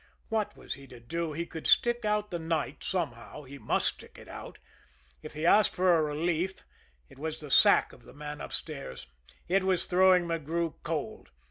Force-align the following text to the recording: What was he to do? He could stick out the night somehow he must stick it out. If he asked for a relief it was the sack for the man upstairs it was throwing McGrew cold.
What 0.29 0.57
was 0.57 0.73
he 0.73 0.87
to 0.87 0.99
do? 0.99 1.33
He 1.33 1.45
could 1.45 1.67
stick 1.67 2.05
out 2.05 2.31
the 2.31 2.39
night 2.39 2.83
somehow 2.83 3.43
he 3.43 3.59
must 3.59 3.87
stick 3.89 4.17
it 4.19 4.27
out. 4.27 4.57
If 5.21 5.35
he 5.35 5.45
asked 5.45 5.75
for 5.75 5.95
a 5.95 6.01
relief 6.01 6.65
it 7.07 7.19
was 7.19 7.39
the 7.39 7.51
sack 7.51 7.91
for 7.91 7.97
the 7.97 8.11
man 8.11 8.41
upstairs 8.41 9.05
it 9.47 9.63
was 9.63 9.85
throwing 9.85 10.23
McGrew 10.25 10.73
cold. 10.81 11.29